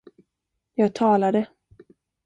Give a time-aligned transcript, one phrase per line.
[0.73, 1.47] Jag talade.